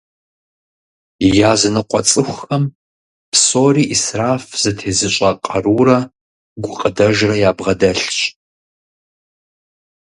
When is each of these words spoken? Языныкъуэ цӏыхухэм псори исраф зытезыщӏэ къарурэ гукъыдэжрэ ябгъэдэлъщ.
Языныкъуэ 1.51 2.01
цӏыхухэм 2.07 2.63
псори 3.31 3.83
исраф 3.95 4.43
зытезыщӏэ 4.61 5.31
къарурэ 5.45 5.97
гукъыдэжрэ 6.63 7.35
ябгъэдэлъщ. 7.49 8.13